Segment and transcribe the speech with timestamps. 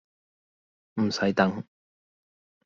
[0.95, 1.63] 唔洗等